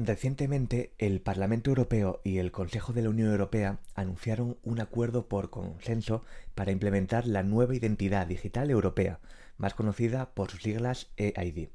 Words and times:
Recientemente, 0.00 0.92
el 0.98 1.20
Parlamento 1.20 1.70
Europeo 1.70 2.20
y 2.22 2.38
el 2.38 2.52
Consejo 2.52 2.92
de 2.92 3.02
la 3.02 3.10
Unión 3.10 3.32
Europea 3.32 3.80
anunciaron 3.96 4.56
un 4.62 4.78
acuerdo 4.78 5.26
por 5.26 5.50
consenso 5.50 6.22
para 6.54 6.70
implementar 6.70 7.26
la 7.26 7.42
nueva 7.42 7.74
identidad 7.74 8.28
digital 8.28 8.70
europea, 8.70 9.18
más 9.56 9.74
conocida 9.74 10.30
por 10.34 10.52
sus 10.52 10.62
siglas 10.62 11.10
EID. 11.16 11.70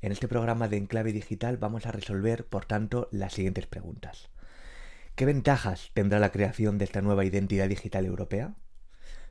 En 0.00 0.12
este 0.12 0.26
programa 0.26 0.68
de 0.68 0.78
Enclave 0.78 1.12
Digital 1.12 1.58
vamos 1.58 1.84
a 1.84 1.92
resolver, 1.92 2.46
por 2.46 2.64
tanto, 2.64 3.08
las 3.12 3.34
siguientes 3.34 3.66
preguntas. 3.66 4.30
¿Qué 5.14 5.26
ventajas 5.26 5.90
tendrá 5.92 6.18
la 6.20 6.32
creación 6.32 6.78
de 6.78 6.86
esta 6.86 7.02
nueva 7.02 7.26
identidad 7.26 7.68
digital 7.68 8.06
europea? 8.06 8.54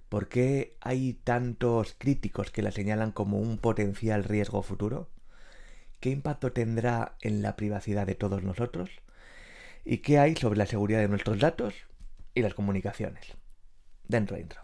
¿Por 0.09 0.29
qué 0.29 0.77
hay 0.81 1.13
tantos 1.23 1.95
críticos 1.97 2.51
que 2.51 2.61
la 2.61 2.71
señalan 2.71 3.11
como 3.11 3.39
un 3.39 3.57
potencial 3.57 4.23
riesgo 4.23 4.61
futuro? 4.61 5.09
¿Qué 6.03 6.09
impacto 6.09 6.51
tendrá 6.51 7.15
en 7.21 7.41
la 7.41 7.55
privacidad 7.55 8.05
de 8.05 8.13
todos 8.13 8.43
nosotros? 8.43 8.89
¿Y 9.85 9.99
qué 9.99 10.19
hay 10.19 10.35
sobre 10.35 10.57
la 10.57 10.65
seguridad 10.65 10.99
de 10.99 11.07
nuestros 11.07 11.39
datos 11.39 11.75
y 12.35 12.41
las 12.41 12.53
comunicaciones? 12.53 13.25
Dentro 14.05 14.37
intro. 14.37 14.59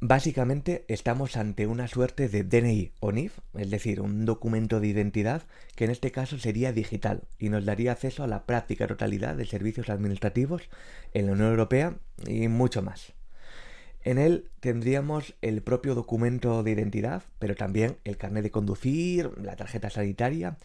Básicamente 0.00 0.84
estamos 0.88 1.36
ante 1.36 1.68
una 1.68 1.86
suerte 1.86 2.28
de 2.28 2.42
DNI 2.42 2.94
o 2.98 3.12
NIF, 3.12 3.38
es 3.54 3.70
decir, 3.70 4.00
un 4.00 4.24
documento 4.24 4.80
de 4.80 4.88
identidad 4.88 5.44
que 5.76 5.84
en 5.84 5.92
este 5.92 6.10
caso 6.10 6.36
sería 6.40 6.72
digital 6.72 7.28
y 7.38 7.48
nos 7.48 7.64
daría 7.64 7.92
acceso 7.92 8.24
a 8.24 8.26
la 8.26 8.44
práctica 8.44 8.88
totalidad 8.88 9.36
de 9.36 9.46
servicios 9.46 9.88
administrativos 9.88 10.68
en 11.14 11.26
la 11.26 11.32
Unión 11.34 11.50
Europea 11.50 11.94
y 12.26 12.48
mucho 12.48 12.82
más. 12.82 13.12
En 14.02 14.18
él 14.18 14.48
tendríamos 14.60 15.34
el 15.42 15.62
propio 15.62 15.94
documento 15.94 16.62
de 16.62 16.70
identidad, 16.70 17.22
pero 17.38 17.54
también 17.54 17.98
el 18.04 18.16
carnet 18.16 18.42
de 18.42 18.50
conducir, 18.50 19.30
la 19.38 19.56
tarjeta 19.56 19.90
sanitaria 19.90 20.56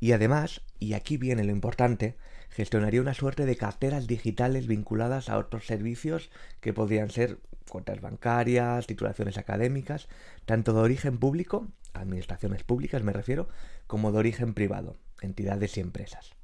y 0.00 0.10
además, 0.10 0.62
y 0.80 0.94
aquí 0.94 1.16
viene 1.16 1.44
lo 1.44 1.52
importante, 1.52 2.16
gestionaría 2.50 3.00
una 3.00 3.14
suerte 3.14 3.46
de 3.46 3.56
carteras 3.56 4.08
digitales 4.08 4.66
vinculadas 4.66 5.28
a 5.28 5.38
otros 5.38 5.64
servicios 5.64 6.30
que 6.60 6.72
podrían 6.72 7.10
ser 7.10 7.38
cuentas 7.68 8.00
bancarias, 8.00 8.88
titulaciones 8.88 9.38
académicas, 9.38 10.08
tanto 10.44 10.72
de 10.72 10.80
origen 10.80 11.18
público, 11.18 11.68
administraciones 11.94 12.64
públicas 12.64 13.04
me 13.04 13.12
refiero, 13.12 13.48
como 13.86 14.10
de 14.10 14.18
origen 14.18 14.54
privado, 14.54 14.96
entidades 15.20 15.76
y 15.76 15.80
empresas. 15.80 16.34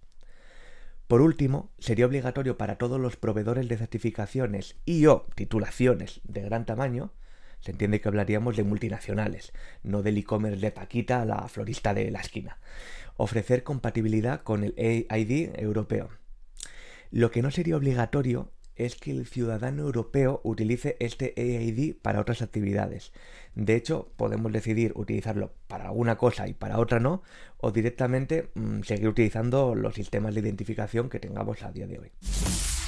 Por 1.09 1.23
último, 1.23 1.73
sería 1.79 2.05
obligatorio 2.05 2.59
para 2.59 2.77
todos 2.77 3.01
los 3.01 3.17
proveedores 3.17 3.67
de 3.67 3.79
certificaciones 3.79 4.77
y 4.85 5.07
o 5.07 5.27
titulaciones 5.35 6.21
de 6.25 6.43
gran 6.43 6.67
tamaño, 6.67 7.15
se 7.61 7.71
entiende 7.71 8.03
que 8.03 8.09
hablaríamos 8.09 8.57
de 8.59 8.63
multinacionales, 8.63 9.55
no 9.83 10.03
del 10.03 10.19
e-commerce 10.19 10.61
de 10.61 10.71
Paquita, 10.71 11.25
la 11.25 11.49
florista 11.49 11.95
de 11.95 12.11
la 12.11 12.21
esquina, 12.21 12.59
ofrecer 13.17 13.63
compatibilidad 13.63 14.43
con 14.43 14.63
el 14.63 14.75
EID 14.77 15.59
europeo. 15.59 16.11
Lo 17.11 17.31
que 17.31 17.41
no 17.41 17.51
sería 17.51 17.79
obligatorio 17.79 18.53
es 18.79 18.97
que 18.97 19.11
el 19.11 19.27
ciudadano 19.27 19.83
europeo 19.83 20.41
utilice 20.45 20.97
este 21.01 21.35
EID 21.37 21.97
para 22.01 22.21
otras 22.21 22.43
actividades. 22.43 23.13
De 23.55 23.75
hecho, 23.75 24.09
podemos 24.17 24.53
decidir 24.53 24.93
utilizarlo 24.95 25.53
para 25.67 25.89
alguna 25.89 26.17
cosa 26.17 26.49
y 26.49 26.55
para 26.55 26.79
otra 26.79 27.01
no, 27.01 27.23
o 27.59 27.73
directamente 27.73 28.51
mm, 28.55 28.83
seguir 28.83 29.09
utilizando 29.09 29.75
los 29.75 29.95
sistemas 29.95 30.35
de 30.35 30.41
identificación 30.41 31.11
que 31.11 31.19
tengamos 31.21 31.63
a 31.63 31.73
día 31.73 31.87
de 31.87 31.99
hoy. 31.99 32.13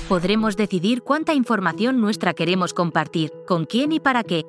Podremos 0.08 0.56
decidir 0.56 1.02
cuánta 1.02 1.34
información 1.34 2.00
nuestra 2.00 2.34
queremos 2.34 2.72
compartir, 2.72 3.32
con 3.46 3.64
quién 3.66 3.92
y 3.92 4.00
para 4.00 4.24
qué. 4.24 4.44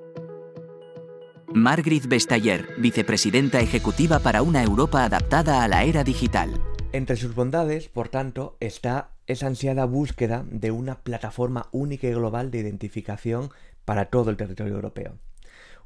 Margrit 1.54 2.08
Vestager, 2.08 2.76
vicepresidenta 2.78 3.60
ejecutiva 3.60 4.20
para 4.20 4.42
una 4.42 4.64
Europa 4.64 5.04
adaptada 5.04 5.64
a 5.64 5.68
la 5.68 5.84
era 5.84 6.04
digital. 6.04 6.62
Entre 6.94 7.16
sus 7.16 7.36
bondades, 7.36 7.90
por 7.90 8.10
tanto, 8.10 8.58
está 8.60 9.12
esa 9.28 9.48
ansiada 9.48 9.86
búsqueda 9.86 10.46
de 10.50 10.72
una 10.72 11.04
plataforma 11.04 11.68
única 11.72 12.08
y 12.08 12.14
global 12.14 12.52
de 12.52 12.60
identificación 12.60 13.50
para 13.86 14.06
todo 14.06 14.30
el 14.30 14.38
territorio 14.38 14.76
europeo. 14.76 15.18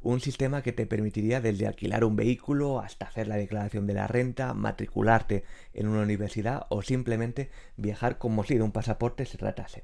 Un 0.02 0.22
sistema 0.22 0.62
que 0.62 0.72
te 0.72 0.86
permitiría 0.86 1.42
desde 1.42 1.68
alquilar 1.68 2.04
un 2.04 2.16
vehículo 2.16 2.80
hasta 2.80 3.08
hacer 3.08 3.28
la 3.28 3.38
declaración 3.38 3.88
de 3.88 3.96
la 3.96 4.08
renta, 4.08 4.54
matricularte 4.54 5.44
en 5.74 5.88
una 5.88 6.04
universidad 6.04 6.68
o 6.70 6.84
simplemente 6.84 7.50
viajar 7.76 8.20
como 8.20 8.44
si 8.44 8.56
de 8.56 8.62
un 8.62 8.72
pasaporte 8.72 9.26
se 9.26 9.38
tratase. 9.38 9.84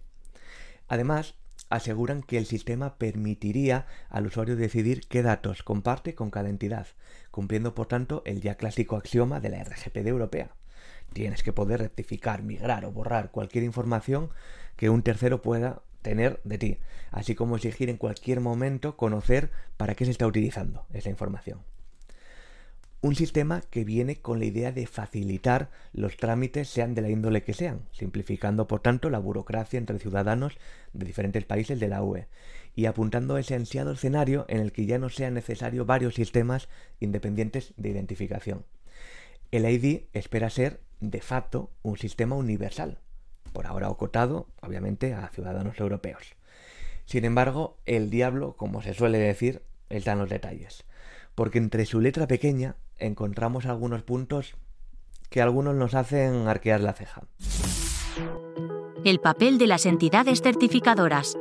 Además, 0.87 1.35
aseguran 1.69 2.21
que 2.21 2.37
el 2.37 2.45
sistema 2.45 2.97
permitiría 2.97 3.87
al 4.09 4.27
usuario 4.27 4.55
decidir 4.55 5.07
qué 5.07 5.23
datos 5.23 5.63
comparte 5.63 6.13
con 6.13 6.29
cada 6.29 6.49
entidad, 6.49 6.87
cumpliendo 7.31 7.73
por 7.73 7.87
tanto 7.87 8.21
el 8.25 8.41
ya 8.41 8.55
clásico 8.55 8.97
axioma 8.97 9.39
de 9.39 9.49
la 9.49 9.63
RGPD 9.63 10.07
europea 10.07 10.51
tienes 11.13 11.43
que 11.43 11.53
poder 11.53 11.79
rectificar, 11.79 12.43
migrar 12.43 12.85
o 12.85 12.91
borrar 12.91 13.31
cualquier 13.31 13.63
información 13.63 14.29
que 14.75 14.89
un 14.89 15.03
tercero 15.03 15.41
pueda 15.41 15.81
tener 16.01 16.39
de 16.43 16.57
ti, 16.57 16.77
así 17.11 17.35
como 17.35 17.55
exigir 17.55 17.89
en 17.89 17.97
cualquier 17.97 18.39
momento 18.39 18.97
conocer 18.97 19.51
para 19.77 19.95
qué 19.95 20.05
se 20.05 20.11
está 20.11 20.25
utilizando 20.25 20.85
esa 20.93 21.09
información. 21.09 21.59
Un 23.03 23.15
sistema 23.15 23.61
que 23.71 23.83
viene 23.83 24.17
con 24.17 24.37
la 24.37 24.45
idea 24.45 24.71
de 24.71 24.85
facilitar 24.85 25.71
los 25.91 26.17
trámites 26.17 26.69
sean 26.69 26.93
de 26.93 27.01
la 27.01 27.09
índole 27.09 27.41
que 27.41 27.55
sean, 27.55 27.81
simplificando 27.91 28.67
por 28.67 28.79
tanto 28.81 29.09
la 29.09 29.17
burocracia 29.17 29.79
entre 29.79 29.97
ciudadanos 29.97 30.59
de 30.93 31.07
diferentes 31.07 31.43
países 31.43 31.79
de 31.79 31.87
la 31.87 32.03
UE 32.03 32.27
y 32.75 32.85
apuntando 32.85 33.39
ese 33.39 33.55
ansiado 33.55 33.93
escenario 33.93 34.45
en 34.49 34.59
el 34.59 34.71
que 34.71 34.85
ya 34.85 34.99
no 34.99 35.09
sean 35.09 35.33
necesarios 35.33 35.87
varios 35.87 36.13
sistemas 36.13 36.69
independientes 36.99 37.73
de 37.75 37.89
identificación. 37.89 38.65
El 39.49 39.67
ID 39.67 40.03
espera 40.13 40.51
ser 40.51 40.79
de 41.01 41.19
facto 41.19 41.69
un 41.81 41.97
sistema 41.97 42.35
universal, 42.35 42.99
por 43.51 43.67
ahora 43.67 43.87
acotado, 43.87 44.47
obviamente, 44.61 45.13
a 45.13 45.27
ciudadanos 45.27 45.79
europeos. 45.79 46.35
Sin 47.05 47.25
embargo, 47.25 47.77
el 47.85 48.09
diablo, 48.09 48.53
como 48.55 48.81
se 48.81 48.93
suele 48.93 49.17
decir, 49.17 49.63
está 49.89 50.13
en 50.13 50.19
los 50.19 50.29
detalles, 50.29 50.85
porque 51.35 51.57
entre 51.57 51.85
su 51.85 51.99
letra 51.99 52.27
pequeña 52.27 52.75
encontramos 52.97 53.65
algunos 53.65 54.03
puntos 54.03 54.55
que 55.29 55.41
algunos 55.41 55.75
nos 55.75 55.95
hacen 55.95 56.47
arquear 56.47 56.81
la 56.81 56.93
ceja. 56.93 57.23
El 59.03 59.19
papel 59.19 59.57
de 59.57 59.67
las 59.67 59.85
entidades 59.85 60.41
certificadoras. 60.41 61.35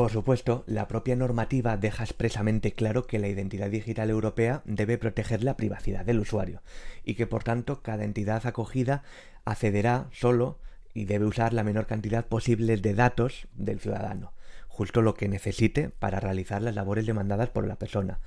Por 0.00 0.10
supuesto, 0.10 0.64
la 0.66 0.88
propia 0.88 1.14
normativa 1.14 1.76
deja 1.76 2.04
expresamente 2.04 2.72
claro 2.72 3.06
que 3.06 3.18
la 3.18 3.28
identidad 3.28 3.68
digital 3.68 4.08
europea 4.08 4.62
debe 4.64 4.96
proteger 4.96 5.44
la 5.44 5.58
privacidad 5.58 6.06
del 6.06 6.20
usuario 6.20 6.62
y 7.04 7.16
que 7.16 7.26
por 7.26 7.44
tanto 7.44 7.82
cada 7.82 8.04
entidad 8.04 8.46
acogida 8.46 9.02
accederá 9.44 10.08
solo 10.10 10.58
y 10.94 11.04
debe 11.04 11.26
usar 11.26 11.52
la 11.52 11.64
menor 11.64 11.86
cantidad 11.86 12.24
posible 12.24 12.78
de 12.78 12.94
datos 12.94 13.46
del 13.52 13.78
ciudadano, 13.78 14.32
justo 14.68 15.02
lo 15.02 15.12
que 15.12 15.28
necesite 15.28 15.90
para 15.90 16.18
realizar 16.18 16.62
las 16.62 16.76
labores 16.76 17.04
demandadas 17.04 17.50
por 17.50 17.66
la 17.66 17.76
persona, 17.76 18.20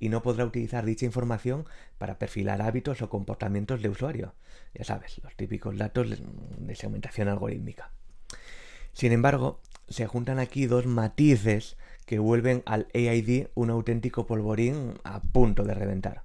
y 0.00 0.08
no 0.08 0.22
podrá 0.22 0.44
utilizar 0.44 0.84
dicha 0.84 1.06
información 1.06 1.64
para 1.98 2.18
perfilar 2.18 2.60
hábitos 2.60 3.02
o 3.02 3.08
comportamientos 3.08 3.82
de 3.82 3.88
usuario. 3.88 4.34
Ya 4.74 4.82
sabes, 4.82 5.20
los 5.22 5.36
típicos 5.36 5.78
datos 5.78 6.08
de 6.10 6.74
segmentación 6.74 7.28
algorítmica. 7.28 7.92
Sin 8.92 9.12
embargo, 9.12 9.60
se 9.90 10.06
juntan 10.06 10.38
aquí 10.38 10.66
dos 10.66 10.86
matices 10.86 11.76
que 12.06 12.18
vuelven 12.18 12.62
al 12.64 12.86
AID 12.94 13.48
un 13.54 13.70
auténtico 13.70 14.26
polvorín 14.26 14.94
a 15.04 15.20
punto 15.20 15.64
de 15.64 15.74
reventar. 15.74 16.22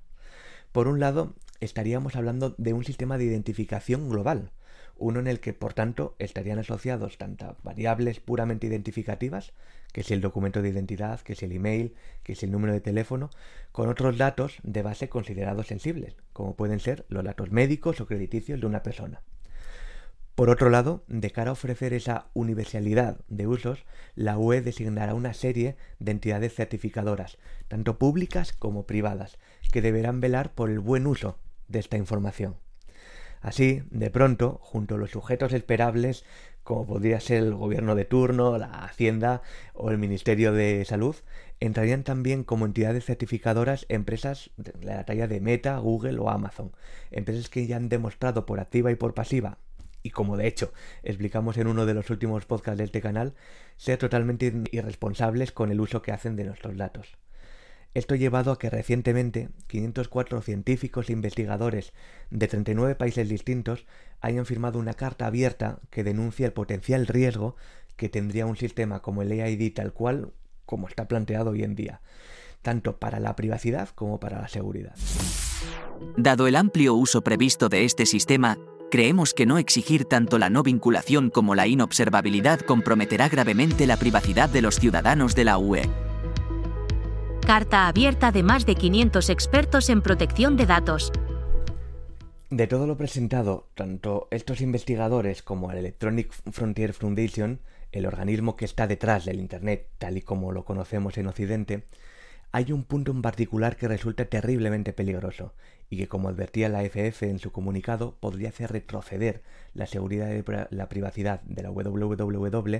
Por 0.72 0.88
un 0.88 1.00
lado, 1.00 1.34
estaríamos 1.60 2.16
hablando 2.16 2.56
de 2.58 2.74
un 2.74 2.84
sistema 2.84 3.18
de 3.18 3.26
identificación 3.26 4.10
global, 4.10 4.52
uno 4.98 5.20
en 5.20 5.28
el 5.28 5.40
que, 5.40 5.54
por 5.54 5.74
tanto, 5.74 6.16
estarían 6.20 6.60
asociados 6.60 7.18
tantas 7.18 7.62
variables 7.64 8.20
puramente 8.20 8.68
identificativas, 8.68 9.52
que 9.92 10.02
es 10.02 10.12
el 10.12 10.22
documento 10.22 10.62
de 10.62 10.70
identidad, 10.70 11.20
que 11.22 11.34
es 11.34 11.44
el 11.44 11.52
email, 11.52 11.96
que 12.24 12.34
es 12.34 12.44
el 12.44 12.52
número 12.52 12.74
de 12.74 12.82
teléfono, 12.82 13.30
con 13.72 13.90
otros 13.90 14.18
datos 14.18 14.58
de 14.64 14.84
base 14.84 15.10
considerados 15.10 15.68
sensibles, 15.68 16.16
como 16.34 16.56
pueden 16.56 16.80
ser 16.80 17.06
los 17.10 17.24
datos 17.24 17.52
médicos 17.52 18.00
o 18.00 18.06
crediticios 18.06 18.62
de 18.62 18.68
una 18.68 18.84
persona. 18.84 19.22
Por 20.36 20.50
otro 20.50 20.70
lado, 20.70 21.06
de 21.08 21.32
cara 21.32 21.52
a 21.52 21.54
ofrecer 21.54 21.94
esa 21.94 22.28
universalidad 22.34 23.22
de 23.30 23.48
usos, 23.48 23.86
la 24.16 24.38
UE 24.38 24.62
designará 24.62 25.14
una 25.14 25.34
serie 25.34 25.78
de 26.00 26.12
entidades 26.12 26.54
certificadoras, 26.54 27.38
tanto 27.70 27.98
públicas 27.98 28.52
como 28.52 28.86
privadas, 28.86 29.38
que 29.72 29.82
deberán 29.82 30.20
velar 30.20 30.54
por 30.54 30.70
el 30.70 30.80
buen 30.80 31.08
uso 31.08 31.40
de 31.70 31.80
esta 31.80 31.96
información. 31.96 32.58
Así, 33.40 33.84
de 33.92 34.10
pronto, 34.10 34.60
junto 34.62 34.96
a 34.96 34.98
los 34.98 35.12
sujetos 35.12 35.54
esperables, 35.54 36.26
como 36.64 36.86
podría 36.86 37.22
ser 37.22 37.38
el 37.38 37.56
gobierno 37.56 37.96
de 37.96 38.04
turno, 38.04 38.58
la 38.58 38.84
Hacienda 38.84 39.42
o 39.74 39.90
el 39.90 39.98
Ministerio 39.98 40.52
de 40.52 40.84
Salud, 40.84 41.16
entrarían 41.62 42.04
también 42.04 42.44
como 42.44 42.66
entidades 42.66 43.06
certificadoras 43.06 43.86
empresas 43.88 44.50
de 44.58 44.74
la 44.84 45.06
talla 45.06 45.30
de 45.30 45.40
Meta, 45.40 45.78
Google 45.78 46.20
o 46.20 46.30
Amazon, 46.30 46.74
empresas 47.10 47.48
que 47.48 47.68
ya 47.68 47.78
han 47.78 47.88
demostrado 47.88 48.46
por 48.46 48.60
activa 48.60 48.92
y 48.92 48.96
por 48.96 49.14
pasiva 49.14 49.60
y 50.06 50.12
como 50.12 50.38
de 50.38 50.46
hecho 50.46 50.72
explicamos 51.02 51.58
en 51.58 51.66
uno 51.66 51.88
de 51.88 51.96
los 51.96 52.12
últimos 52.12 52.46
podcasts 52.46 52.78
de 52.78 52.84
este 52.84 53.02
canal, 53.02 53.34
ser 53.76 53.98
totalmente 53.98 54.54
irresponsables 54.72 55.52
con 55.52 55.72
el 55.72 55.82
uso 55.82 56.04
que 56.04 56.12
hacen 56.12 56.36
de 56.36 56.44
nuestros 56.44 56.78
datos. 56.78 57.18
Esto 57.96 58.14
ha 58.14 58.18
llevado 58.18 58.52
a 58.52 58.60
que 58.60 58.70
recientemente 58.70 59.50
504 59.66 60.44
científicos 60.44 61.10
e 61.10 61.14
investigadores 61.14 61.92
de 62.30 62.48
39 62.48 62.94
países 62.94 63.28
distintos 63.28 63.88
hayan 64.22 64.46
firmado 64.46 64.78
una 64.78 64.94
carta 64.94 65.26
abierta 65.26 65.80
que 65.90 66.04
denuncia 66.04 66.46
el 66.46 66.54
potencial 66.54 67.08
riesgo 67.08 67.56
que 67.96 68.08
tendría 68.08 68.46
un 68.46 68.58
sistema 68.58 69.02
como 69.02 69.24
el 69.24 69.32
EID 69.32 69.74
tal 69.74 69.92
cual 69.92 70.34
como 70.68 70.88
está 70.88 71.08
planteado 71.08 71.52
hoy 71.52 71.64
en 71.64 71.76
día, 71.76 72.02
tanto 72.62 73.00
para 73.00 73.20
la 73.20 73.36
privacidad 73.36 73.90
como 73.90 74.20
para 74.20 74.40
la 74.40 74.50
seguridad. 74.50 74.94
Dado 76.16 76.46
el 76.46 76.58
amplio 76.58 76.94
uso 76.94 77.24
previsto 77.24 77.70
de 77.70 77.86
este 77.86 78.06
sistema, 78.06 78.60
creemos 78.92 79.34
que 79.34 79.46
no 79.46 79.58
exigir 79.58 80.06
tanto 80.06 80.38
la 80.38 80.50
no 80.50 80.64
vinculación 80.64 81.30
como 81.30 81.56
la 81.56 81.68
inobservabilidad 81.68 82.60
comprometerá 82.62 83.30
gravemente 83.30 83.88
la 83.88 83.98
privacidad 83.98 84.50
de 84.50 84.62
los 84.62 84.80
ciudadanos 84.80 85.36
de 85.36 85.44
la 85.44 85.58
UE. 85.58 85.90
Carta 87.46 87.88
abierta 87.88 88.32
de 88.32 88.42
más 88.42 88.66
de 88.66 88.76
500 88.76 89.30
expertos 89.30 89.90
en 89.90 90.02
protección 90.02 90.58
de 90.58 90.66
datos. 90.66 91.12
De 92.50 92.68
todo 92.68 92.88
lo 92.88 92.98
presentado, 92.98 93.68
tanto 93.76 94.28
estos 94.32 94.62
investigadores 94.62 95.44
como 95.44 95.72
el 95.72 95.78
Electronic 95.78 96.32
Frontier 96.52 96.94
Foundation, 96.94 97.60
el 97.92 98.06
organismo 98.06 98.56
que 98.56 98.66
está 98.66 98.88
detrás 98.88 99.26
del 99.26 99.40
Internet 99.40 99.90
tal 99.98 100.18
y 100.18 100.22
como 100.22 100.52
lo 100.52 100.66
conocemos 100.66 101.18
en 101.18 101.28
Occidente, 101.28 101.84
hay 102.56 102.72
un 102.72 102.86
punto 102.86 103.12
en 103.12 103.22
particular 103.22 103.76
que 103.76 103.90
resulta 103.90 104.24
terriblemente 104.24 104.94
peligroso 104.94 105.54
y 105.90 105.98
que, 105.98 106.08
como 106.08 106.30
advertía 106.30 106.70
la 106.70 106.84
FF 106.84 107.24
en 107.24 107.38
su 107.38 107.52
comunicado, 107.52 108.16
podría 108.22 108.48
hacer 108.48 108.72
retroceder 108.72 109.44
la 109.74 109.88
seguridad 109.88 110.32
y 110.32 110.42
la 110.74 110.88
privacidad 110.88 111.42
de 111.42 111.64
la 111.64 111.72
WWW 111.72 112.78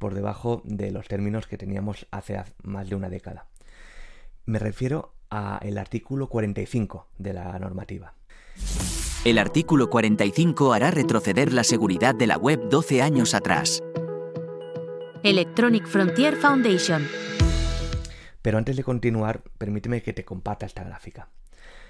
por 0.00 0.14
debajo 0.14 0.60
de 0.64 0.90
los 0.90 1.06
términos 1.06 1.46
que 1.46 1.56
teníamos 1.56 2.08
hace 2.10 2.42
más 2.64 2.90
de 2.90 2.96
una 2.96 3.10
década. 3.10 3.46
Me 4.44 4.58
refiero 4.58 5.14
al 5.30 5.78
artículo 5.78 6.28
45 6.28 7.06
de 7.18 7.32
la 7.32 7.56
normativa. 7.60 8.14
El 9.24 9.38
artículo 9.38 9.88
45 9.88 10.72
hará 10.72 10.90
retroceder 10.90 11.52
la 11.52 11.62
seguridad 11.62 12.16
de 12.16 12.26
la 12.26 12.38
web 12.38 12.68
12 12.68 13.02
años 13.02 13.34
atrás. 13.34 13.84
Electronic 15.22 15.86
Frontier 15.86 16.34
Foundation. 16.34 17.06
Pero 18.42 18.58
antes 18.58 18.76
de 18.76 18.84
continuar, 18.84 19.42
permíteme 19.58 20.02
que 20.02 20.12
te 20.12 20.24
comparta 20.24 20.66
esta 20.66 20.84
gráfica. 20.84 21.28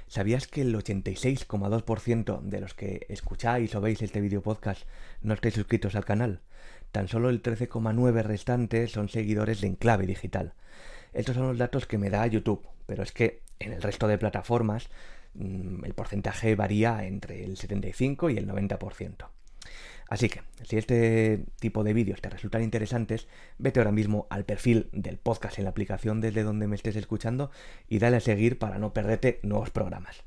¿Sabías 0.06 0.46
que 0.46 0.60
el 0.60 0.75
86,2% 0.75 2.43
de 2.43 2.60
los 2.60 2.75
que 2.75 3.06
escucháis 3.08 3.75
o 3.75 3.81
veis 3.81 4.02
este 4.02 4.20
video 4.20 4.43
podcast 4.43 4.82
no 5.22 5.32
estáis 5.32 5.54
suscritos 5.54 5.94
al 5.94 6.04
canal? 6.04 6.40
Tan 6.93 7.08
solo 7.08 7.31
el 7.31 7.43
13,9% 7.43 8.22
restante 8.22 8.87
son 8.88 9.08
seguidores 9.08 9.62
de 9.62 9.69
Enclave 9.69 10.06
Digital. 10.06 10.52
Estos 11.14 11.37
son 11.37 11.49
los 11.49 11.56
datos 11.56 11.87
que 11.87 11.96
me 11.96 12.10
da 12.10 12.26
YouTube, 12.26 12.69
pero 12.84 13.02
es 13.02 13.12
que 13.12 13.40
en 13.58 13.72
el 13.72 13.81
resto 13.81 14.06
de 14.06 14.19
plataformas 14.19 14.90
mm, 15.32 15.87
el 15.87 15.94
porcentaje 15.94 16.54
varía 16.54 17.06
entre 17.06 17.44
el 17.44 17.56
75 17.56 18.28
y 18.28 18.37
el 18.37 18.46
90%. 18.46 19.28
Así 20.12 20.29
que, 20.29 20.43
si 20.64 20.76
este 20.76 21.47
tipo 21.59 21.85
de 21.85 21.94
vídeos 21.94 22.20
te 22.20 22.29
resultan 22.29 22.62
interesantes, 22.62 23.29
vete 23.56 23.81
ahora 23.81 23.93
mismo 23.93 24.26
al 24.29 24.44
perfil 24.44 24.91
del 24.93 25.17
podcast 25.17 25.56
en 25.56 25.64
la 25.64 25.70
aplicación 25.70 26.20
desde 26.20 26.43
donde 26.43 26.67
me 26.67 26.76
estés 26.76 26.97
escuchando 26.97 27.50
y 27.88 27.99
dale 27.99 28.19
a 28.19 28.20
seguir 28.20 28.59
para 28.59 28.79
no 28.79 28.93
perderte 28.93 29.41
nuevos 29.43 29.70
programas. 29.70 30.23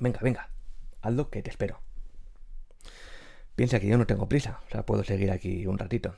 Venga, 0.00 0.18
venga, 0.22 0.48
hazlo 1.02 1.28
que 1.28 1.42
te 1.42 1.50
espero. 1.50 1.82
Piensa 3.54 3.80
que 3.80 3.86
yo 3.86 3.98
no 3.98 4.06
tengo 4.06 4.30
prisa, 4.30 4.62
o 4.66 4.70
sea, 4.70 4.86
puedo 4.86 5.04
seguir 5.04 5.30
aquí 5.30 5.66
un 5.66 5.76
ratito. 5.76 6.16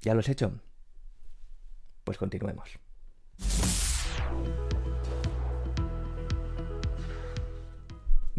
¿Ya 0.00 0.14
lo 0.14 0.18
has 0.18 0.28
hecho? 0.28 0.60
Pues 2.02 2.18
continuemos. 2.18 2.80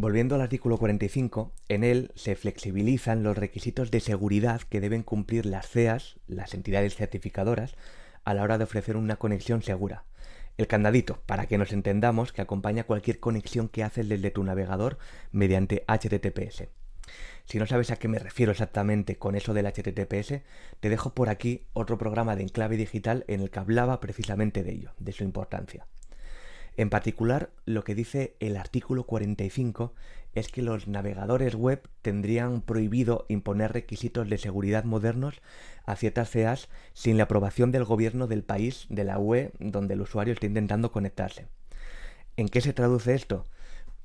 Volviendo 0.02 0.34
al 0.34 0.42
artículo 0.42 0.80
45, 0.80 1.52
en 1.70 1.84
él 1.84 2.12
se 2.16 2.36
flexibilizan 2.36 3.22
los 3.22 3.38
requisitos 3.38 3.92
de 3.92 4.00
seguridad 4.00 4.62
que 4.62 4.82
deben 4.82 5.04
cumplir 5.04 5.46
las 5.46 5.70
CEAS, 5.70 6.16
las 6.26 6.56
entidades 6.56 6.96
certificadoras, 6.96 7.76
a 8.24 8.34
la 8.34 8.42
hora 8.42 8.58
de 8.58 8.64
ofrecer 8.64 8.98
una 8.98 9.18
conexión 9.18 9.62
segura. 9.62 10.06
El 10.58 10.66
candadito, 10.66 11.22
para 11.28 11.46
que 11.46 11.60
nos 11.60 11.72
entendamos, 11.72 12.34
que 12.34 12.42
acompaña 12.42 12.86
cualquier 12.86 13.20
conexión 13.20 13.70
que 13.70 13.84
haces 13.84 14.10
desde 14.10 14.32
tu 14.32 14.44
navegador 14.44 14.98
mediante 15.32 15.86
HTTPS. 15.88 16.64
Si 17.46 17.60
no 17.60 17.68
sabes 17.68 17.92
a 17.92 17.98
qué 17.98 18.08
me 18.08 18.18
refiero 18.18 18.52
exactamente 18.52 19.20
con 19.20 19.36
eso 19.36 19.54
del 19.54 19.68
HTTPS, 19.68 20.42
te 20.80 20.90
dejo 20.90 21.14
por 21.14 21.30
aquí 21.30 21.68
otro 21.74 22.00
programa 22.00 22.36
de 22.36 22.42
enclave 22.42 22.76
digital 22.76 23.24
en 23.28 23.42
el 23.42 23.52
que 23.52 23.60
hablaba 23.60 24.00
precisamente 24.00 24.64
de 24.64 24.72
ello, 24.72 24.94
de 24.98 25.12
su 25.12 25.24
importancia. 25.24 25.86
En 26.78 26.90
particular, 26.90 27.50
lo 27.66 27.84
que 27.84 27.96
dice 27.96 28.36
el 28.40 28.58
artículo 28.58 29.04
45 29.04 29.94
es 30.34 30.48
que 30.48 30.62
los 30.62 30.88
navegadores 30.88 31.56
web 31.56 31.82
tendrían 32.02 32.62
prohibido 32.62 33.26
imponer 33.28 33.74
requisitos 33.74 34.30
de 34.30 34.38
seguridad 34.38 34.86
modernos 34.86 35.42
a 35.86 35.96
ciertas 35.96 36.30
CEAs 36.30 36.70
sin 36.94 37.18
la 37.18 37.24
aprobación 37.24 37.72
del 37.72 37.84
gobierno 37.84 38.28
del 38.28 38.44
país 38.44 38.86
de 38.90 39.04
la 39.04 39.20
UE 39.20 39.52
donde 39.60 39.96
el 39.96 40.02
usuario 40.02 40.34
está 40.34 40.46
intentando 40.46 40.92
conectarse. 40.92 41.48
¿En 42.38 42.48
qué 42.48 42.62
se 42.62 42.74
traduce 42.74 43.14
esto? 43.14 43.46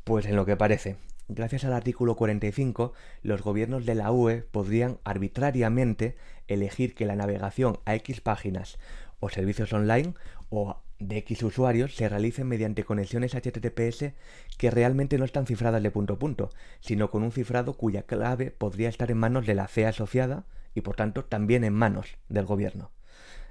Pues 0.02 0.26
en 0.26 0.34
lo 0.34 0.44
que 0.44 0.56
parece, 0.56 0.96
Gracias 1.28 1.64
al 1.64 1.72
artículo 1.72 2.14
45, 2.14 2.92
los 3.24 3.42
gobiernos 3.42 3.84
de 3.84 3.96
la 3.96 4.12
UE 4.12 4.42
podrían 4.42 4.98
arbitrariamente 5.02 6.16
elegir 6.46 6.94
que 6.94 7.04
la 7.04 7.16
navegación 7.16 7.80
a 7.84 7.96
X 7.96 8.20
páginas 8.20 8.78
o 9.18 9.28
servicios 9.28 9.72
online 9.72 10.14
o 10.50 10.80
de 10.98 11.18
X 11.18 11.42
usuarios 11.42 11.94
se 11.94 12.08
realice 12.08 12.44
mediante 12.44 12.84
conexiones 12.84 13.34
HTTPS 13.34 14.12
que 14.56 14.70
realmente 14.70 15.18
no 15.18 15.24
están 15.24 15.46
cifradas 15.46 15.82
de 15.82 15.90
punto 15.90 16.14
a 16.14 16.18
punto, 16.18 16.50
sino 16.80 17.10
con 17.10 17.22
un 17.22 17.32
cifrado 17.32 17.74
cuya 17.74 18.02
clave 18.02 18.50
podría 18.50 18.88
estar 18.88 19.10
en 19.10 19.18
manos 19.18 19.46
de 19.46 19.54
la 19.54 19.68
CEA 19.68 19.90
asociada 19.90 20.46
y 20.74 20.80
por 20.80 20.96
tanto 20.96 21.24
también 21.24 21.64
en 21.64 21.74
manos 21.74 22.16
del 22.28 22.46
gobierno. 22.46 22.90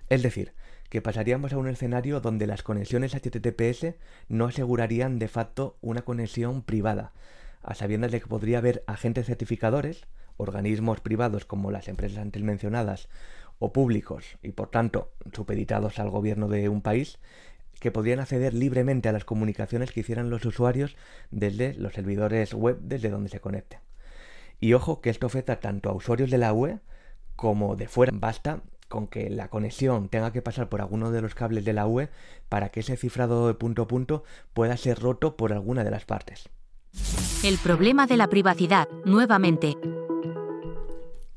Es 0.10 0.24
decir, 0.24 0.54
que 0.90 1.02
pasaríamos 1.02 1.54
a 1.54 1.58
un 1.58 1.68
escenario 1.68 2.22
donde 2.22 2.48
las 2.48 2.64
conexiones 2.64 3.14
HTTPS 3.14 3.96
no 4.28 4.46
asegurarían 4.46 5.20
de 5.20 5.28
facto 5.28 5.78
una 5.82 6.04
conexión 6.04 6.62
privada, 6.62 7.14
a 7.62 7.74
sabiendas 7.74 8.12
de 8.12 8.22
que 8.22 8.28
podría 8.28 8.60
haber 8.60 8.84
agentes 8.86 9.26
certificadores, 9.26 10.06
organismos 10.38 11.00
privados 11.00 11.46
como 11.46 11.72
las 11.72 11.88
empresas 11.88 12.20
antes 12.20 12.44
mencionadas 12.44 13.10
o 13.60 13.74
públicos 13.74 14.38
y 14.42 14.52
por 14.52 14.70
tanto 14.70 15.12
supeditados 15.34 16.00
al 16.00 16.10
gobierno 16.10 16.48
de 16.48 16.70
un 16.70 16.82
país, 16.82 17.20
que 17.80 17.92
podrían 17.92 18.20
acceder 18.20 18.54
libremente 18.54 19.10
a 19.10 19.12
las 19.12 19.26
comunicaciones 19.26 19.92
que 19.92 20.00
hicieran 20.00 20.30
los 20.30 20.46
usuarios 20.46 20.96
desde 21.32 21.74
los 21.76 21.94
servidores 21.94 22.54
web 22.54 22.80
desde 22.82 23.10
donde 23.10 23.30
se 23.30 23.40
conecten. 23.40 23.80
Y 24.60 24.74
ojo 24.74 25.02
que 25.02 25.10
esto 25.10 25.28
afecta 25.28 25.60
tanto 25.60 25.90
a 25.90 25.94
usuarios 25.94 26.32
de 26.32 26.38
la 26.38 26.54
UE 26.54 26.80
como 27.36 27.76
de 27.76 27.88
fuera. 27.88 28.12
Basta 28.16 28.62
con 28.88 29.08
que 29.08 29.30
la 29.30 29.50
conexión 29.50 30.10
tenga 30.10 30.32
que 30.32 30.42
pasar 30.42 30.70
por 30.70 30.82
alguno 30.82 31.12
de 31.12 31.22
los 31.22 31.36
cables 31.36 31.66
de 31.66 31.74
la 31.74 31.88
UE 31.88 32.10
para 32.50 32.70
que 32.70 32.80
ese 32.80 32.98
cifrado 32.98 33.48
de 33.48 33.54
punto 33.56 33.84
a 33.84 33.88
punto 33.88 34.24
pueda 34.54 34.78
ser 34.78 35.00
roto 35.00 35.36
por 35.36 35.52
alguna 35.52 35.84
de 35.84 35.92
las 35.92 36.06
partes. 36.06 36.50
El 37.44 37.58
problema 37.58 38.08
de 38.08 38.18
la 38.18 38.28
privacidad, 38.28 38.88
nuevamente. 39.04 39.76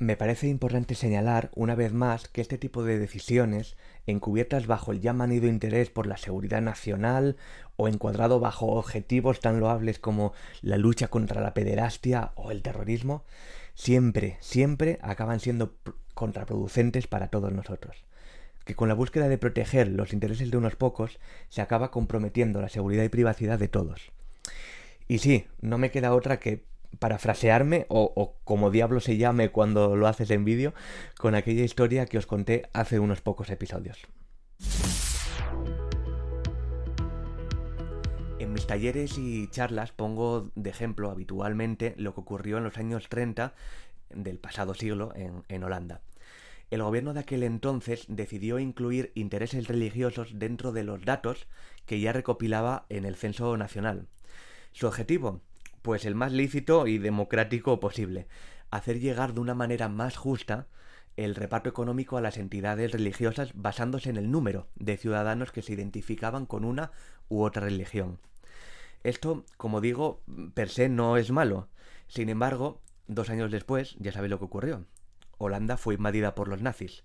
Me 0.01 0.15
parece 0.15 0.47
importante 0.47 0.95
señalar 0.95 1.51
una 1.55 1.75
vez 1.75 1.91
más 1.91 2.29
que 2.29 2.39
este 2.39 2.57
tipo 2.57 2.85
de 2.85 2.97
decisiones, 2.97 3.75
encubiertas 4.07 4.65
bajo 4.65 4.93
el 4.93 5.01
ya 5.01 5.11
manido 5.11 5.49
interés 5.49 5.89
por 5.89 6.07
la 6.07 6.15
seguridad 6.15 6.61
nacional 6.61 7.35
o 7.75 7.89
encuadrado 7.89 8.39
bajo 8.39 8.67
objetivos 8.67 9.41
tan 9.41 9.59
loables 9.59 9.99
como 9.99 10.31
la 10.61 10.77
lucha 10.77 11.09
contra 11.09 11.41
la 11.41 11.53
pederastia 11.53 12.31
o 12.35 12.51
el 12.51 12.61
terrorismo, 12.61 13.25
siempre, 13.73 14.37
siempre 14.39 14.99
acaban 15.01 15.41
siendo 15.41 15.75
contraproducentes 16.13 17.07
para 17.07 17.27
todos 17.27 17.51
nosotros. 17.51 18.05
Que 18.63 18.75
con 18.75 18.87
la 18.87 18.95
búsqueda 18.95 19.27
de 19.27 19.37
proteger 19.37 19.89
los 19.89 20.13
intereses 20.13 20.49
de 20.49 20.55
unos 20.55 20.77
pocos 20.77 21.19
se 21.49 21.61
acaba 21.61 21.91
comprometiendo 21.91 22.61
la 22.61 22.69
seguridad 22.69 23.03
y 23.03 23.09
privacidad 23.09 23.59
de 23.59 23.67
todos. 23.67 24.13
Y 25.09 25.17
sí, 25.17 25.47
no 25.59 25.77
me 25.77 25.91
queda 25.91 26.13
otra 26.13 26.39
que 26.39 26.63
parafrasearme 26.97 27.85
o, 27.89 28.11
o, 28.15 28.35
como 28.43 28.71
diablo 28.71 28.99
se 28.99 29.17
llame 29.17 29.49
cuando 29.49 29.95
lo 29.95 30.07
haces 30.07 30.31
en 30.31 30.45
vídeo 30.45 30.73
con 31.17 31.35
aquella 31.35 31.63
historia 31.63 32.05
que 32.05 32.17
os 32.17 32.25
conté 32.25 32.69
hace 32.73 32.99
unos 32.99 33.21
pocos 33.21 33.49
episodios. 33.49 33.99
En 38.39 38.53
mis 38.53 38.65
talleres 38.65 39.17
y 39.17 39.47
charlas 39.49 39.91
pongo 39.91 40.49
de 40.55 40.69
ejemplo 40.69 41.11
habitualmente 41.11 41.93
lo 41.97 42.13
que 42.13 42.21
ocurrió 42.21 42.57
en 42.57 42.63
los 42.63 42.77
años 42.77 43.09
30 43.09 43.53
del 44.09 44.39
pasado 44.39 44.73
siglo 44.73 45.11
en, 45.15 45.43
en 45.49 45.63
Holanda. 45.63 46.01
El 46.71 46.83
gobierno 46.83 47.13
de 47.13 47.21
aquel 47.21 47.43
entonces 47.43 48.05
decidió 48.07 48.59
incluir 48.59 49.11
intereses 49.15 49.67
religiosos 49.67 50.37
dentro 50.37 50.71
de 50.71 50.83
los 50.83 51.03
datos 51.03 51.47
que 51.85 51.99
ya 51.99 52.13
recopilaba 52.13 52.85
en 52.89 53.05
el 53.05 53.15
censo 53.15 53.57
nacional. 53.57 54.07
Su 54.71 54.85
objetivo, 54.85 55.41
Pues 55.81 56.05
el 56.05 56.15
más 56.15 56.31
lícito 56.31 56.87
y 56.87 56.97
democrático 56.97 57.79
posible. 57.79 58.27
Hacer 58.71 58.99
llegar 58.99 59.33
de 59.33 59.39
una 59.39 59.55
manera 59.55 59.89
más 59.89 60.17
justa 60.17 60.67
el 61.15 61.35
reparto 61.35 61.69
económico 61.69 62.17
a 62.17 62.21
las 62.21 62.37
entidades 62.37 62.91
religiosas 62.91 63.51
basándose 63.53 64.09
en 64.09 64.17
el 64.17 64.31
número 64.31 64.67
de 64.75 64.97
ciudadanos 64.97 65.51
que 65.51 65.61
se 65.61 65.73
identificaban 65.73 66.45
con 66.45 66.63
una 66.63 66.91
u 67.27 67.43
otra 67.43 67.63
religión. 67.63 68.19
Esto, 69.03 69.45
como 69.57 69.81
digo, 69.81 70.21
per 70.53 70.69
se 70.69 70.89
no 70.89 71.17
es 71.17 71.31
malo. 71.31 71.67
Sin 72.07 72.29
embargo, 72.29 72.81
dos 73.07 73.29
años 73.29 73.51
después, 73.51 73.95
ya 73.99 74.11
sabéis 74.11 74.31
lo 74.31 74.39
que 74.39 74.45
ocurrió. 74.45 74.85
Holanda 75.37 75.77
fue 75.77 75.95
invadida 75.95 76.35
por 76.35 76.47
los 76.47 76.61
nazis. 76.61 77.03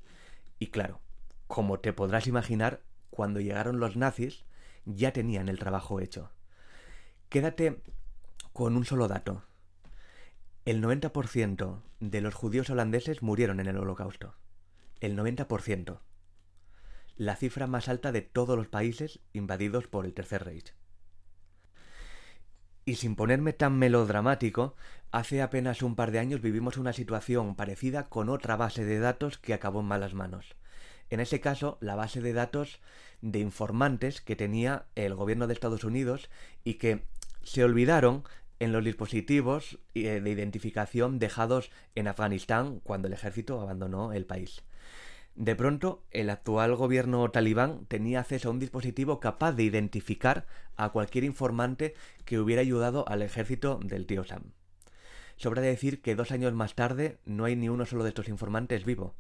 Y 0.59 0.69
claro, 0.69 1.01
como 1.47 1.81
te 1.81 1.93
podrás 1.93 2.27
imaginar, 2.27 2.81
cuando 3.11 3.41
llegaron 3.41 3.81
los 3.81 3.97
nazis, 3.97 4.45
ya 4.85 5.13
tenían 5.13 5.49
el 5.49 5.59
trabajo 5.59 6.01
hecho. 6.01 6.31
Quédate 7.29 7.81
con 8.55 8.77
un 8.77 8.85
solo 8.85 9.09
dato. 9.09 9.43
El 10.65 10.81
90% 10.81 11.83
de 11.99 12.21
los 12.21 12.35
judíos 12.35 12.71
holandeses 12.71 13.21
murieron 13.21 13.59
en 13.59 13.67
el 13.67 13.77
holocausto. 13.77 14.37
El 15.01 15.19
90%. 15.19 15.99
La 17.17 17.35
cifra 17.35 17.67
más 17.67 17.89
alta 17.89 18.13
de 18.13 18.23
todos 18.23 18.57
los 18.57 18.69
países 18.69 19.19
invadidos 19.33 19.89
por 19.89 20.07
el 20.07 20.15
Tercer 20.15 20.45
Reich. 20.45 20.73
Y 22.85 22.95
sin 22.95 23.17
ponerme 23.17 23.55
tan 23.55 23.77
melodramático, 23.77 24.77
hace 25.11 25.43
apenas 25.43 25.83
un 25.83 25.97
par 25.97 26.13
de 26.13 26.21
años 26.21 26.41
vivimos 26.41 26.77
una 26.77 26.93
situación 26.93 27.57
parecida 27.57 28.09
con 28.09 28.29
otra 28.29 28.55
base 28.55 28.85
de 28.85 29.01
datos 29.01 29.37
que 29.37 29.53
acabó 29.53 29.81
en 29.81 29.87
malas 29.87 30.15
manos. 30.15 30.55
En 31.11 31.19
ese 31.19 31.41
caso, 31.41 31.77
la 31.81 31.97
base 31.97 32.21
de 32.21 32.33
datos 32.33 32.81
de 33.21 33.41
informantes 33.41 34.21
que 34.21 34.37
tenía 34.37 34.87
el 34.95 35.17
gobierno 35.17 35.49
de 35.49 35.55
Estados 35.55 35.83
Unidos 35.83 36.31
y 36.63 36.75
que 36.75 37.05
se 37.43 37.63
olvidaron 37.63 38.25
en 38.65 38.73
los 38.73 38.85
dispositivos 38.85 39.79
eh, 39.95 40.21
de 40.21 40.31
identificación 40.31 41.19
dejados 41.19 41.71
en 41.95 42.09
Afganistán 42.09 42.81
cuando 42.81 43.09
el 43.09 43.15
ejército 43.15 43.61
abandonó 43.61 44.13
el 44.13 44.25
país. 44.25 44.63
De 45.35 45.57
pronto, 45.57 46.05
el 46.11 46.31
actual 46.31 46.75
gobierno 46.77 47.29
talibán 47.31 47.87
tenía 47.87 48.21
acceso 48.21 48.49
a 48.49 48.53
un 48.53 48.61
dispositivo 48.61 49.21
capaz 49.21 49.53
de 49.53 49.65
identificar 49.65 50.47
a 50.77 50.91
cualquier 50.91 51.25
informante 51.25 51.95
que 52.25 52.39
hubiera 52.39 52.63
ayudado 52.63 53.07
al 53.09 53.23
ejército 53.23 53.81
del 53.83 54.07
tío 54.07 54.25
Sam. 54.25 54.53
Sobra 55.37 55.61
decir 55.61 56.01
que 56.01 56.15
dos 56.15 56.31
años 56.31 56.53
más 56.55 56.75
tarde 56.75 57.19
no 57.25 57.45
hay 57.45 57.57
ni 57.57 57.69
uno 57.69 57.85
solo 57.85 58.05
de 58.05 58.11
estos 58.11 58.29
informantes 58.29 58.85
vivo, 58.85 59.15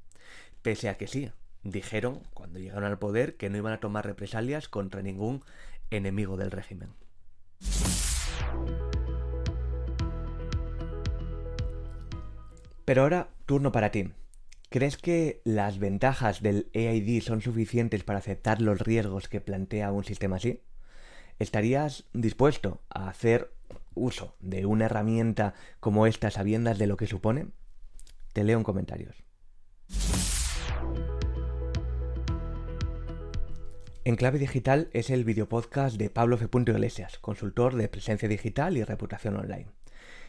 pese 0.62 0.88
a 0.88 0.96
que 0.96 1.08
sí, 1.08 1.32
dijeron, 1.64 2.22
cuando 2.32 2.60
llegaron 2.60 2.84
al 2.84 2.98
poder, 2.98 3.36
que 3.36 3.50
no 3.50 3.58
iban 3.58 3.72
a 3.72 3.80
tomar 3.80 4.06
represalias 4.06 4.68
contra 4.68 5.02
ningún 5.02 5.42
enemigo 5.90 6.36
del 6.36 6.52
régimen. 6.52 6.90
Pero 12.84 13.02
ahora, 13.02 13.30
turno 13.46 13.72
para 13.72 13.90
ti. 13.90 14.12
¿Crees 14.68 14.96
que 14.96 15.40
las 15.44 15.78
ventajas 15.78 16.42
del 16.42 16.68
EID 16.72 17.22
son 17.22 17.40
suficientes 17.40 18.04
para 18.04 18.18
aceptar 18.18 18.60
los 18.60 18.80
riesgos 18.80 19.28
que 19.28 19.40
plantea 19.40 19.92
un 19.92 20.04
sistema 20.04 20.36
así? 20.36 20.62
¿Estarías 21.38 22.04
dispuesto 22.12 22.82
a 22.90 23.08
hacer 23.08 23.52
uso 23.94 24.36
de 24.40 24.66
una 24.66 24.86
herramienta 24.86 25.54
como 25.80 26.06
esta 26.06 26.30
sabiendas 26.30 26.78
de 26.78 26.86
lo 26.86 26.96
que 26.96 27.06
supone? 27.06 27.46
Te 28.32 28.44
leo 28.44 28.58
en 28.58 28.64
comentarios. 28.64 29.16
En 34.04 34.16
Clave 34.16 34.38
Digital 34.38 34.90
es 34.92 35.08
el 35.08 35.24
videopodcast 35.24 35.96
de 35.96 36.10
Pablo 36.10 36.36
F. 36.36 36.48
Iglesias, 36.52 37.18
consultor 37.18 37.74
de 37.74 37.88
presencia 37.88 38.28
digital 38.28 38.76
y 38.76 38.84
reputación 38.84 39.36
online. 39.36 39.68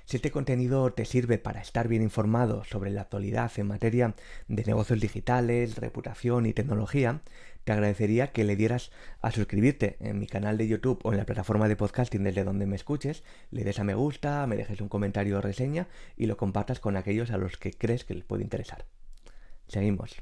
Si 0.06 0.18
este 0.18 0.30
contenido 0.30 0.94
te 0.94 1.04
sirve 1.04 1.40
para 1.40 1.62
estar 1.62 1.88
bien 1.88 2.04
informado 2.04 2.64
sobre 2.64 2.92
la 2.92 3.02
actualidad 3.02 3.52
en 3.58 3.66
materia 3.66 4.14
de 4.48 4.64
negocios 4.64 5.02
digitales, 5.02 5.78
reputación 5.78 6.46
y 6.46 6.54
tecnología, 6.54 7.22
te 7.64 7.72
agradecería 7.72 8.32
que 8.32 8.44
le 8.44 8.56
dieras 8.56 8.92
a 9.22 9.32
suscribirte 9.32 9.98
en 10.00 10.20
mi 10.20 10.28
canal 10.28 10.60
de 10.60 10.68
YouTube 10.68 11.00
o 11.04 11.12
en 11.12 11.18
la 11.18 11.26
plataforma 11.26 11.68
de 11.68 11.76
podcasting 11.76 12.24
desde 12.24 12.44
donde 12.44 12.68
me 12.68 12.76
escuches, 12.76 13.24
le 13.50 13.64
des 13.64 13.80
a 13.80 13.84
me 13.84 13.96
gusta, 13.96 14.46
me 14.46 14.58
dejes 14.58 14.80
un 14.80 14.90
comentario 14.90 15.40
o 15.40 15.42
reseña 15.42 15.88
y 16.16 16.28
lo 16.28 16.38
compartas 16.38 16.80
con 16.80 16.98
aquellos 16.98 17.32
a 17.32 17.38
los 17.38 17.58
que 17.58 17.74
crees 17.74 18.06
que 18.06 18.14
les 18.14 18.24
puede 18.24 18.44
interesar. 18.44 18.86
Seguimos. 19.68 20.18